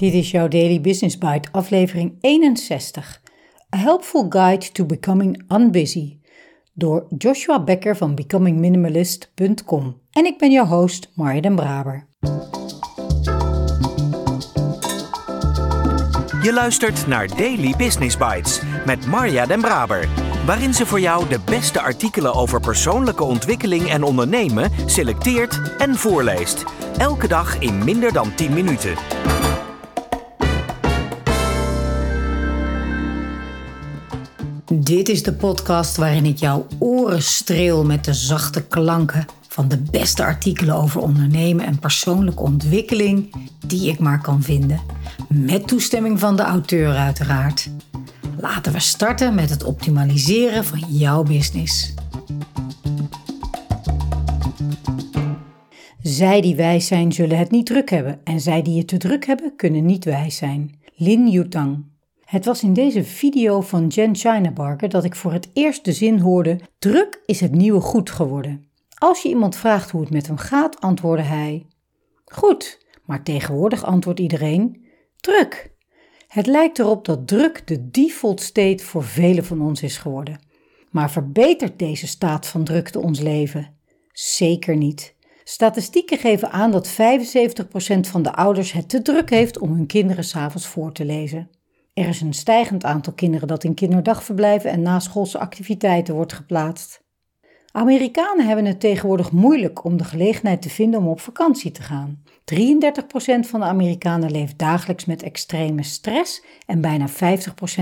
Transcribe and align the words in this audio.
Dit 0.00 0.14
is 0.14 0.30
jouw 0.30 0.48
Daily 0.48 0.80
Business 0.80 1.18
Bite, 1.18 1.48
aflevering 1.52 2.18
61. 2.20 3.20
A 3.74 3.78
Helpful 3.78 4.26
Guide 4.28 4.72
to 4.72 4.84
Becoming 4.84 5.42
Unbusy. 5.48 6.18
Door 6.72 7.06
Joshua 7.18 7.64
Becker 7.64 7.96
van 7.96 8.14
becomingminimalist.com. 8.14 10.00
En 10.10 10.24
ik 10.24 10.38
ben 10.38 10.50
jouw 10.50 10.64
host, 10.64 11.10
Marja 11.14 11.40
den 11.40 11.54
Braber. 11.54 12.06
Je 16.42 16.50
luistert 16.52 17.06
naar 17.06 17.36
Daily 17.36 17.74
Business 17.76 18.16
Bites 18.16 18.60
met 18.86 19.06
Marja 19.06 19.46
den 19.46 19.60
Braber. 19.60 20.08
Waarin 20.46 20.74
ze 20.74 20.86
voor 20.86 21.00
jou 21.00 21.28
de 21.28 21.40
beste 21.44 21.80
artikelen 21.80 22.34
over 22.34 22.60
persoonlijke 22.60 23.24
ontwikkeling 23.24 23.90
en 23.90 24.02
ondernemen 24.02 24.70
selecteert 24.86 25.76
en 25.78 25.94
voorleest. 25.94 26.64
Elke 26.98 27.28
dag 27.28 27.58
in 27.58 27.84
minder 27.84 28.12
dan 28.12 28.34
10 28.34 28.52
minuten. 28.52 28.94
Dit 34.74 35.08
is 35.08 35.22
de 35.22 35.32
podcast 35.32 35.96
waarin 35.96 36.24
ik 36.24 36.36
jouw 36.36 36.66
oren 36.78 37.22
streel 37.22 37.84
met 37.84 38.04
de 38.04 38.14
zachte 38.14 38.66
klanken 38.66 39.26
van 39.48 39.68
de 39.68 39.78
beste 39.90 40.24
artikelen 40.24 40.74
over 40.74 41.00
ondernemen 41.00 41.64
en 41.64 41.78
persoonlijke 41.78 42.42
ontwikkeling 42.42 43.34
die 43.66 43.90
ik 43.90 43.98
maar 43.98 44.20
kan 44.20 44.42
vinden. 44.42 44.80
Met 45.28 45.68
toestemming 45.68 46.18
van 46.20 46.36
de 46.36 46.42
auteur 46.42 46.96
uiteraard. 46.96 47.70
Laten 48.38 48.72
we 48.72 48.80
starten 48.80 49.34
met 49.34 49.50
het 49.50 49.64
optimaliseren 49.64 50.64
van 50.64 50.84
jouw 50.88 51.22
business. 51.22 51.94
Zij 56.02 56.40
die 56.40 56.56
wijs 56.56 56.86
zijn, 56.86 57.12
zullen 57.12 57.38
het 57.38 57.50
niet 57.50 57.66
druk 57.66 57.90
hebben. 57.90 58.20
En 58.24 58.40
zij 58.40 58.62
die 58.62 58.78
het 58.78 58.88
te 58.88 58.96
druk 58.96 59.26
hebben, 59.26 59.52
kunnen 59.56 59.86
niet 59.86 60.04
wijs 60.04 60.36
zijn. 60.36 60.74
Lin 60.94 61.28
Yutang. 61.28 61.89
Het 62.30 62.44
was 62.44 62.62
in 62.62 62.72
deze 62.72 63.04
video 63.04 63.60
van 63.60 63.86
Jen 63.86 64.16
Schinabarker 64.16 64.88
dat 64.88 65.04
ik 65.04 65.14
voor 65.14 65.32
het 65.32 65.50
eerst 65.52 65.84
de 65.84 65.92
zin 65.92 66.18
hoorde: 66.18 66.60
druk 66.78 67.22
is 67.26 67.40
het 67.40 67.52
nieuwe 67.52 67.80
goed 67.80 68.10
geworden. 68.10 68.64
Als 68.98 69.22
je 69.22 69.28
iemand 69.28 69.56
vraagt 69.56 69.90
hoe 69.90 70.00
het 70.00 70.10
met 70.10 70.26
hem 70.26 70.36
gaat, 70.36 70.80
antwoordde 70.80 71.24
hij: 71.24 71.66
Goed, 72.24 72.86
maar 73.04 73.22
tegenwoordig 73.22 73.84
antwoordt 73.84 74.20
iedereen: 74.20 74.84
druk. 75.16 75.72
Het 76.28 76.46
lijkt 76.46 76.78
erop 76.78 77.04
dat 77.04 77.28
druk 77.28 77.66
de 77.66 77.90
default 77.90 78.40
state 78.40 78.84
voor 78.84 79.04
velen 79.04 79.44
van 79.44 79.62
ons 79.62 79.82
is 79.82 79.98
geworden. 79.98 80.40
Maar 80.90 81.10
verbetert 81.10 81.78
deze 81.78 82.06
staat 82.06 82.46
van 82.46 82.64
drukte 82.64 83.00
ons 83.00 83.20
leven? 83.20 83.76
Zeker 84.12 84.76
niet. 84.76 85.14
Statistieken 85.44 86.18
geven 86.18 86.50
aan 86.50 86.70
dat 86.70 86.92
75% 86.92 86.94
van 88.00 88.22
de 88.22 88.32
ouders 88.32 88.72
het 88.72 88.88
te 88.88 89.02
druk 89.02 89.30
heeft 89.30 89.58
om 89.58 89.72
hun 89.72 89.86
kinderen 89.86 90.24
s'avonds 90.24 90.66
voor 90.66 90.92
te 90.92 91.04
lezen. 91.04 91.50
Er 92.00 92.08
is 92.08 92.20
een 92.20 92.34
stijgend 92.34 92.84
aantal 92.84 93.12
kinderen 93.12 93.48
dat 93.48 93.64
in 93.64 93.74
kinderdagverblijven 93.74 94.70
en 94.70 94.82
naschoolse 94.82 95.38
activiteiten 95.38 96.14
wordt 96.14 96.32
geplaatst. 96.32 97.02
Amerikanen 97.72 98.46
hebben 98.46 98.64
het 98.64 98.80
tegenwoordig 98.80 99.32
moeilijk 99.32 99.84
om 99.84 99.96
de 99.96 100.04
gelegenheid 100.04 100.62
te 100.62 100.70
vinden 100.70 101.00
om 101.00 101.08
op 101.08 101.20
vakantie 101.20 101.70
te 101.70 101.82
gaan. 101.82 102.22
33% 102.24 102.24
van 103.40 103.60
de 103.60 103.66
Amerikanen 103.66 104.30
leeft 104.30 104.58
dagelijks 104.58 105.04
met 105.04 105.22
extreme 105.22 105.82
stress 105.82 106.44
en 106.66 106.80
bijna 106.80 107.08
50% 107.08 107.12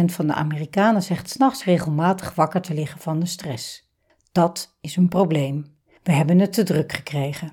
van 0.04 0.26
de 0.26 0.34
Amerikanen 0.34 1.02
zegt 1.02 1.30
s'nachts 1.30 1.64
regelmatig 1.64 2.34
wakker 2.34 2.60
te 2.60 2.74
liggen 2.74 3.00
van 3.00 3.20
de 3.20 3.26
stress. 3.26 3.90
Dat 4.32 4.76
is 4.80 4.96
een 4.96 5.08
probleem. 5.08 5.64
We 6.02 6.12
hebben 6.12 6.38
het 6.38 6.52
te 6.52 6.62
druk 6.62 6.92
gekregen. 6.92 7.52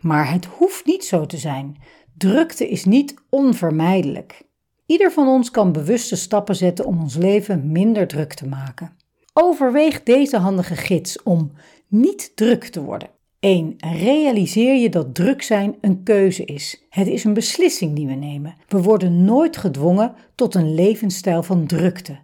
Maar 0.00 0.32
het 0.32 0.44
hoeft 0.44 0.86
niet 0.86 1.04
zo 1.04 1.26
te 1.26 1.36
zijn. 1.36 1.76
Drukte 2.16 2.68
is 2.68 2.84
niet 2.84 3.14
onvermijdelijk. 3.30 4.48
Ieder 4.90 5.12
van 5.12 5.28
ons 5.28 5.50
kan 5.50 5.72
bewuste 5.72 6.16
stappen 6.16 6.56
zetten 6.56 6.84
om 6.84 7.00
ons 7.00 7.16
leven 7.16 7.72
minder 7.72 8.06
druk 8.06 8.34
te 8.34 8.46
maken. 8.46 8.96
Overweeg 9.32 10.02
deze 10.02 10.36
handige 10.36 10.76
gids 10.76 11.22
om 11.22 11.52
niet 11.88 12.32
druk 12.36 12.64
te 12.64 12.82
worden. 12.82 13.08
1. 13.40 13.74
Realiseer 13.78 14.74
je 14.74 14.88
dat 14.88 15.14
druk 15.14 15.42
zijn 15.42 15.76
een 15.80 16.02
keuze 16.02 16.44
is. 16.44 16.86
Het 16.88 17.06
is 17.06 17.24
een 17.24 17.34
beslissing 17.34 17.96
die 17.96 18.06
we 18.06 18.14
nemen. 18.14 18.54
We 18.68 18.82
worden 18.82 19.24
nooit 19.24 19.56
gedwongen 19.56 20.14
tot 20.34 20.54
een 20.54 20.74
levensstijl 20.74 21.42
van 21.42 21.66
drukte. 21.66 22.18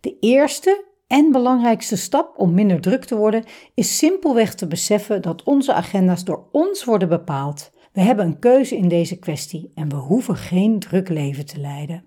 De 0.00 0.16
eerste 0.20 0.84
en 1.06 1.32
belangrijkste 1.32 1.96
stap 1.96 2.38
om 2.38 2.54
minder 2.54 2.80
druk 2.80 3.04
te 3.04 3.16
worden 3.16 3.44
is 3.74 3.98
simpelweg 3.98 4.54
te 4.54 4.66
beseffen 4.66 5.22
dat 5.22 5.42
onze 5.42 5.72
agenda's 5.72 6.24
door 6.24 6.48
ons 6.52 6.84
worden 6.84 7.08
bepaald. 7.08 7.70
We 7.94 8.00
hebben 8.00 8.26
een 8.26 8.38
keuze 8.38 8.76
in 8.76 8.88
deze 8.88 9.18
kwestie 9.18 9.70
en 9.74 9.88
we 9.88 9.96
hoeven 9.96 10.36
geen 10.36 10.78
druk 10.78 11.08
leven 11.08 11.46
te 11.46 11.60
leiden. 11.60 12.04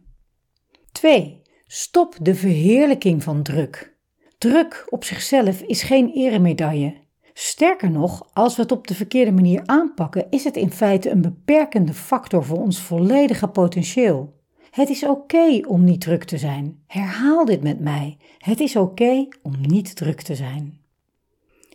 2. 0.92 1.42
Stop 1.68 2.16
de 2.22 2.36
verheerlijking 2.36 3.24
van 3.24 3.44
druk. 3.44 3.96
Druk 4.38 4.88
op 4.90 5.04
zichzelf 5.04 5.62
is 5.62 5.84
geen 5.84 6.12
eremedaille. 6.14 6.96
Sterker 7.34 7.92
nog, 7.92 8.30
als 8.34 8.56
we 8.56 8.62
het 8.62 8.72
op 8.72 8.88
de 8.88 8.96
verkeerde 8.96 9.32
manier 9.32 9.62
aanpakken, 9.66 10.28
is 10.30 10.44
het 10.44 10.58
in 10.58 10.72
feite 10.72 11.10
een 11.10 11.22
beperkende 11.22 11.94
factor 11.94 12.44
voor 12.44 12.62
ons 12.62 12.82
volledige 12.82 13.48
potentieel. 13.48 14.34
Het 14.72 14.90
is 14.90 15.06
oké 15.06 15.60
om 15.68 15.84
niet 15.84 16.02
druk 16.02 16.24
te 16.24 16.38
zijn. 16.38 16.84
Herhaal 16.88 17.46
dit 17.46 17.64
met 17.64 17.80
mij. 17.80 18.18
Het 18.38 18.60
is 18.60 18.76
oké 18.76 19.28
om 19.42 19.54
niet 19.62 19.96
druk 19.96 20.22
te 20.22 20.36
zijn. 20.36 20.80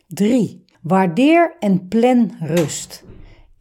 3. 0.07 0.65
Waardeer 0.83 1.57
en 1.59 1.89
plan 1.89 2.33
rust. 2.41 3.05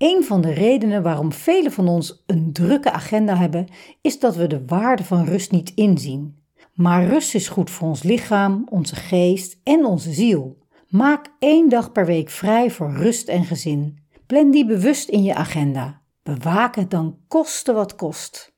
Een 0.02 0.24
van 0.24 0.42
de 0.42 0.54
redenen 0.54 1.04
waarom 1.04 1.32
velen 1.32 1.72
van 1.72 1.88
ons 1.88 2.24
een 2.26 2.54
drukke 2.54 2.92
agenda 2.92 3.38
hebben, 3.38 3.68
is 4.02 4.20
dat 4.20 4.36
we 4.36 4.48
de 4.48 4.66
waarde 4.66 5.04
van 5.04 5.26
rust 5.26 5.52
niet 5.52 5.72
inzien. 5.76 6.36
Maar 6.74 7.08
rust 7.08 7.36
is 7.36 7.48
goed 7.48 7.70
voor 7.70 7.88
ons 7.88 8.04
lichaam, 8.04 8.68
onze 8.70 8.96
geest 8.96 9.60
en 9.64 9.86
onze 9.86 10.14
ziel. 10.14 10.58
Maak 10.88 11.34
één 11.40 11.70
dag 11.70 11.92
per 11.92 12.06
week 12.06 12.30
vrij 12.30 12.72
voor 12.72 12.94
rust 12.94 13.28
en 13.28 13.46
gezin. 13.46 13.98
Plan 14.26 14.52
die 14.52 14.66
bewust 14.66 15.10
in 15.10 15.24
je 15.24 15.36
agenda. 15.36 16.02
Bewaak 16.24 16.76
het 16.76 16.90
dan 16.90 17.18
koste 17.28 17.74
wat 17.74 17.96
kost. 17.96 18.54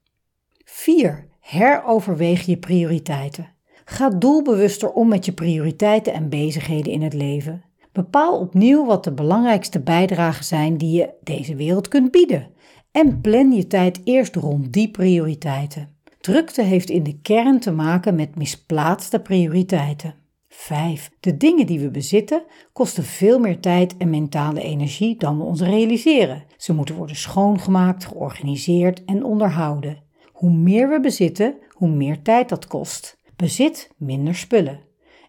4. 0.64 1.28
Heroverweeg 1.40 2.46
je 2.46 2.58
prioriteiten. 2.58 3.54
Ga 3.86 4.10
doelbewuster 4.10 4.92
om 4.92 5.08
met 5.08 5.25
je 5.25 5.34
prioriteiten 5.34 6.14
en 6.14 6.30
bezigheden 6.30 6.92
in 6.92 7.02
het 7.02 7.14
leven. 7.14 7.64
Bepaal 7.94 8.40
opnieuw 8.40 8.86
wat 8.86 9.04
de 9.04 9.14
belangrijkste 9.14 9.80
bijdragen 9.80 10.46
zijn 10.46 10.78
die 10.78 10.92
je 10.92 11.09
deze 11.24 11.56
wereld 11.56 11.88
kunt 11.88 12.12
bieden. 12.12 12.48
En 12.92 13.22
plan 13.22 13.52
je 13.52 13.68
tijd 13.68 14.02
eerst 14.04 14.36
rond 14.36 14.74
die 14.74 14.92
prioriteiten. 14.92 15.96
Drukte 16.20 16.62
heeft 16.62 16.90
in 16.90 17.04
de 17.04 17.20
kern 17.22 17.59
te 17.59 17.72
maken 17.72 18.16
met 18.16 18.36
misplaatste 18.36 19.20
prioriteiten. 19.20 20.16
5. 20.48 21.12
De 21.20 21.38
dingen 21.38 21.66
die 21.66 21.80
we 21.80 21.90
bezitten 21.92 22.44
kosten 22.74 23.04
veel 23.04 23.40
meer 23.40 23.59
tijd 23.59 23.98
en 23.98 24.10
mentale 24.10 24.62
energie 24.62 25.18
dan 25.18 25.38
we 25.38 25.44
ons 25.44 25.62
realiseren. 25.62 26.44
Ze 26.58 26.74
moeten 26.74 26.96
worden 26.96 27.16
schoongemaakt, 27.16 28.06
georganiseerd 28.06 29.06
en 29.06 29.24
onderhouden. 29.24 30.04
Hoe 30.31 30.52
meer 30.52 30.90
we 30.90 31.00
bezitten, 31.00 31.58
hoe 31.70 31.90
meer 31.90 32.22
tijd 32.22 32.50
dat 32.50 32.68
kost. 32.68 33.18
Bezit 33.36 33.92
minder 33.98 34.36
spullen 34.36 34.80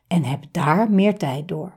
en 0.06 0.24
heb 0.24 0.44
daar 0.50 0.90
meer 0.90 1.18
tijd 1.18 1.48
door. 1.48 1.74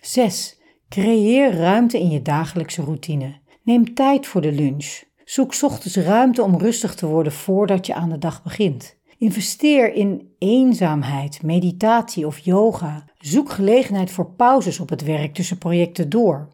6. 0.00 0.58
Creëer 0.88 1.54
ruimte 1.54 1.98
in 1.98 2.10
je 2.10 2.22
dagelijkse 2.22 2.82
routine. 2.82 3.38
Neem 3.62 3.94
tijd 3.94 4.26
voor 4.26 4.40
de 4.40 4.52
lunch. 4.52 5.02
Zoek 5.24 5.54
ochtends 5.62 5.96
ruimte 5.96 6.42
om 6.42 6.58
rustig 6.58 6.94
te 6.94 7.06
worden 7.06 7.32
voordat 7.32 7.86
je 7.86 7.94
aan 7.94 8.08
de 8.08 8.18
dag 8.18 8.42
begint. 8.42 8.98
Investeer 9.18 9.94
in 9.94 10.34
eenzaamheid, 10.38 11.42
meditatie 11.42 12.26
of 12.26 12.38
yoga. 12.38 13.04
Zoek 13.18 13.50
gelegenheid 13.50 14.10
voor 14.10 14.30
pauzes 14.30 14.80
op 14.80 14.88
het 14.88 15.02
werk 15.02 15.34
tussen 15.34 15.58
projecten 15.58 16.08
door. 16.08 16.48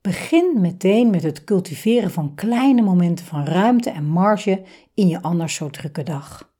Begin 0.00 0.60
meteen 0.60 1.10
met 1.10 1.22
het 1.22 1.44
cultiveren 1.44 2.10
van 2.10 2.34
kleine 2.34 2.82
momenten 2.82 3.24
van 3.24 3.44
ruimte 3.44 3.90
en 3.90 4.04
marge 4.04 4.62
in 4.94 5.08
je 5.08 5.22
anders 5.22 5.54
zo 5.54 5.70
drukke 5.70 6.02
dag. 6.02 6.52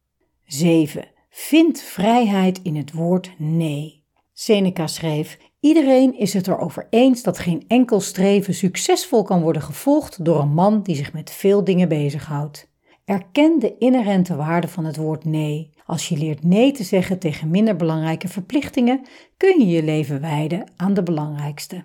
7. 0.44 1.04
Vind 1.30 1.80
vrijheid 1.80 2.60
in 2.62 2.76
het 2.76 2.92
woord 2.92 3.30
nee. 3.36 4.04
Seneca 4.32 4.86
schreef: 4.86 5.38
Iedereen 5.60 6.18
is 6.18 6.34
het 6.34 6.46
erover 6.46 6.86
eens 6.90 7.22
dat 7.22 7.38
geen 7.38 7.64
enkel 7.66 8.00
streven 8.00 8.54
succesvol 8.54 9.22
kan 9.22 9.42
worden 9.42 9.62
gevolgd 9.62 10.24
door 10.24 10.40
een 10.40 10.54
man 10.54 10.82
die 10.82 10.96
zich 10.96 11.12
met 11.12 11.30
veel 11.30 11.64
dingen 11.64 11.88
bezighoudt. 11.88 12.70
Erken 13.04 13.58
de 13.58 13.78
inherente 13.78 14.36
waarde 14.36 14.68
van 14.68 14.84
het 14.84 14.96
woord 14.96 15.24
nee. 15.24 15.70
Als 15.84 16.08
je 16.08 16.16
leert 16.16 16.44
nee 16.44 16.72
te 16.72 16.84
zeggen 16.84 17.18
tegen 17.18 17.50
minder 17.50 17.76
belangrijke 17.76 18.28
verplichtingen, 18.28 19.00
kun 19.36 19.60
je 19.60 19.66
je 19.66 19.82
leven 19.82 20.20
wijden 20.20 20.64
aan 20.76 20.94
de 20.94 21.02
belangrijkste. 21.02 21.84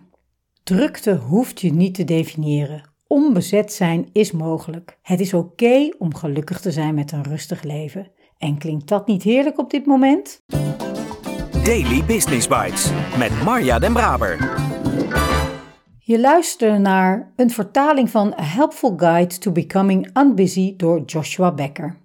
Drukte 0.63 1.15
hoeft 1.15 1.61
je 1.61 1.73
niet 1.73 1.93
te 1.95 2.03
definiëren. 2.03 2.91
Onbezet 3.07 3.73
zijn 3.73 4.09
is 4.11 4.31
mogelijk. 4.31 4.99
Het 5.01 5.19
is 5.19 5.33
oké 5.33 5.89
om 5.97 6.15
gelukkig 6.15 6.59
te 6.61 6.71
zijn 6.71 6.95
met 6.95 7.11
een 7.11 7.23
rustig 7.23 7.63
leven. 7.63 8.11
En 8.37 8.57
klinkt 8.57 8.87
dat 8.87 9.07
niet 9.07 9.23
heerlijk 9.23 9.59
op 9.59 9.69
dit 9.69 9.85
moment? 9.85 10.41
Daily 11.63 12.03
Business 12.05 12.47
Bites 12.47 12.91
met 13.17 13.43
Marja 13.43 13.79
Den 13.79 13.93
Braber. 13.93 14.59
Je 15.99 16.19
luisterde 16.19 16.77
naar 16.77 17.33
een 17.35 17.49
vertaling 17.49 18.09
van 18.09 18.33
A 18.33 18.43
Helpful 18.43 18.93
Guide 18.97 19.37
to 19.37 19.51
Becoming 19.51 20.17
Unbusy 20.17 20.75
door 20.75 21.03
Joshua 21.05 21.51
Becker. 21.53 21.97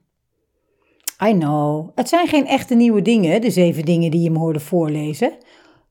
I 1.25 1.33
know, 1.33 1.89
het 1.95 2.09
zijn 2.09 2.29
geen 2.29 2.47
echte 2.47 2.75
nieuwe 2.75 3.03
dingen, 3.03 3.41
de 3.41 3.51
zeven 3.51 3.85
dingen 3.85 4.11
die 4.11 4.21
je 4.21 4.31
me 4.31 4.39
hoorde 4.39 4.61
voorlezen. 4.61 5.33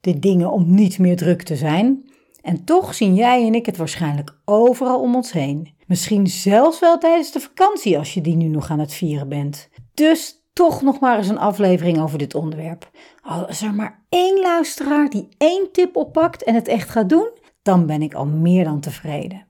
De 0.01 0.19
dingen 0.19 0.51
om 0.51 0.75
niet 0.75 0.99
meer 0.99 1.15
druk 1.15 1.43
te 1.43 1.55
zijn. 1.55 2.09
En 2.41 2.63
toch 2.63 2.93
zien 2.93 3.15
jij 3.15 3.45
en 3.45 3.55
ik 3.55 3.65
het 3.65 3.77
waarschijnlijk 3.77 4.37
overal 4.45 5.01
om 5.01 5.15
ons 5.15 5.31
heen. 5.31 5.73
Misschien 5.87 6.27
zelfs 6.27 6.79
wel 6.79 6.97
tijdens 6.97 7.31
de 7.31 7.39
vakantie 7.39 7.97
als 7.97 8.13
je 8.13 8.21
die 8.21 8.35
nu 8.35 8.47
nog 8.47 8.69
aan 8.69 8.79
het 8.79 8.93
vieren 8.93 9.29
bent. 9.29 9.69
Dus 9.93 10.46
toch 10.57 10.81
nog 10.81 10.99
maar 10.99 11.17
eens 11.17 11.29
een 11.29 11.39
aflevering 11.39 11.99
over 11.99 12.17
dit 12.17 12.35
onderwerp. 12.35 12.89
Al 13.21 13.47
is 13.47 13.61
er 13.61 13.73
maar 13.73 13.99
één 14.09 14.39
luisteraar 14.39 15.09
die 15.09 15.27
één 15.37 15.71
tip 15.71 15.95
oppakt 15.95 16.43
en 16.43 16.55
het 16.55 16.67
echt 16.67 16.89
gaat 16.89 17.09
doen, 17.09 17.29
dan 17.61 17.85
ben 17.85 18.01
ik 18.01 18.13
al 18.13 18.25
meer 18.25 18.63
dan 18.63 18.79
tevreden. 18.79 19.45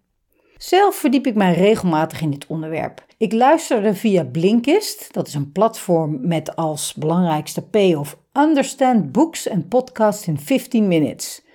Zelf 0.57 0.95
verdiep 0.95 1.27
ik 1.27 1.36
mij 1.36 1.54
regelmatig 1.54 2.21
in 2.21 2.30
dit 2.30 2.45
onderwerp. 2.48 3.06
Ik 3.18 3.33
luisterde 3.33 3.94
via 3.95 4.25
Blinkist, 4.25 5.13
dat 5.13 5.27
is 5.27 5.33
een 5.33 5.51
platform 5.51 6.27
met 6.27 6.56
als 6.56 6.94
belangrijkste 6.94 7.62
payoff 7.62 8.18
Understand 8.33 9.12
Books 9.12 9.50
and 9.50 9.69
Podcasts 9.69 10.27
in 10.27 10.39
15 10.39 10.88
Minutes. 10.88 11.45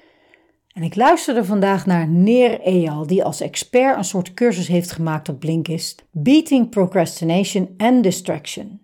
En 0.72 0.82
ik 0.82 0.96
luisterde 0.96 1.44
vandaag 1.44 1.86
naar 1.86 2.08
Neer 2.08 2.60
Eyal, 2.60 3.06
die 3.06 3.24
als 3.24 3.40
expert 3.40 3.96
een 3.96 4.04
soort 4.04 4.34
cursus 4.34 4.66
heeft 4.66 4.92
gemaakt 4.92 5.28
op 5.28 5.40
Blinkist: 5.40 6.04
Beating 6.10 6.68
Procrastination 6.68 7.74
and 7.76 8.02
Distraction. 8.02 8.81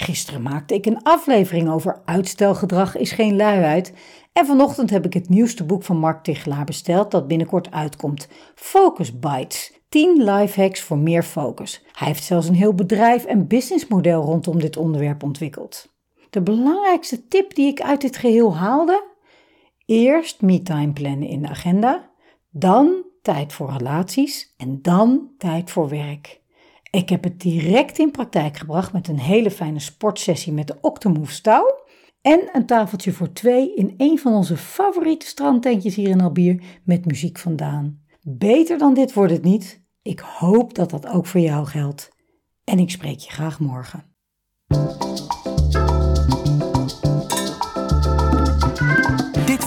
Gisteren 0.00 0.42
maakte 0.42 0.74
ik 0.74 0.86
een 0.86 1.02
aflevering 1.02 1.70
over 1.70 2.02
uitstelgedrag 2.04 2.96
is 2.96 3.12
geen 3.12 3.36
luiheid. 3.36 3.92
En 4.32 4.46
vanochtend 4.46 4.90
heb 4.90 5.04
ik 5.04 5.14
het 5.14 5.28
nieuwste 5.28 5.64
boek 5.64 5.82
van 5.82 5.96
Mark 5.96 6.22
Tichelaar 6.22 6.64
besteld 6.64 7.10
dat 7.10 7.28
binnenkort 7.28 7.70
uitkomt. 7.70 8.28
Focus 8.54 9.18
Bites. 9.18 9.72
10 9.88 10.24
lifehacks 10.24 10.80
voor 10.80 10.98
meer 10.98 11.22
focus. 11.22 11.84
Hij 11.92 12.06
heeft 12.06 12.24
zelfs 12.24 12.48
een 12.48 12.54
heel 12.54 12.74
bedrijf 12.74 13.24
en 13.24 13.46
businessmodel 13.46 14.22
rondom 14.22 14.60
dit 14.60 14.76
onderwerp 14.76 15.22
ontwikkeld. 15.22 15.88
De 16.30 16.42
belangrijkste 16.42 17.26
tip 17.28 17.54
die 17.54 17.66
ik 17.66 17.80
uit 17.80 18.00
dit 18.00 18.16
geheel 18.16 18.56
haalde? 18.56 19.04
Eerst 19.86 20.42
me-time 20.42 20.92
plannen 20.92 21.28
in 21.28 21.42
de 21.42 21.48
agenda, 21.48 22.10
dan 22.50 23.04
tijd 23.22 23.52
voor 23.52 23.72
relaties 23.72 24.54
en 24.56 24.78
dan 24.82 25.30
tijd 25.38 25.70
voor 25.70 25.88
werk. 25.88 26.39
Ik 26.90 27.08
heb 27.08 27.24
het 27.24 27.40
direct 27.40 27.98
in 27.98 28.10
praktijk 28.10 28.56
gebracht 28.56 28.92
met 28.92 29.08
een 29.08 29.18
hele 29.18 29.50
fijne 29.50 29.78
sportsessie 29.78 30.52
met 30.52 30.66
de 30.66 30.78
Octomove 30.80 31.32
stouw 31.32 31.84
en 32.22 32.48
een 32.52 32.66
tafeltje 32.66 33.12
voor 33.12 33.32
twee 33.32 33.74
in 33.74 33.94
een 33.96 34.18
van 34.18 34.32
onze 34.34 34.56
favoriete 34.56 35.26
strandtentjes 35.26 35.94
hier 35.94 36.08
in 36.08 36.20
Albier 36.20 36.62
met 36.84 37.06
muziek 37.06 37.38
vandaan. 37.38 38.00
Beter 38.22 38.78
dan 38.78 38.94
dit 38.94 39.12
wordt 39.12 39.32
het 39.32 39.42
niet. 39.42 39.84
Ik 40.02 40.20
hoop 40.20 40.74
dat 40.74 40.90
dat 40.90 41.06
ook 41.06 41.26
voor 41.26 41.40
jou 41.40 41.66
geldt. 41.66 42.08
En 42.64 42.78
ik 42.78 42.90
spreek 42.90 43.18
je 43.18 43.30
graag 43.30 43.60
morgen. 43.60 44.04